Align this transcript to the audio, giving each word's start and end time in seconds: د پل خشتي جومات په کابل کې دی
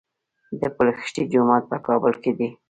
د 0.59 0.61
پل 0.75 0.87
خشتي 0.97 1.23
جومات 1.31 1.63
په 1.71 1.77
کابل 1.87 2.13
کې 2.23 2.31
دی 2.37 2.49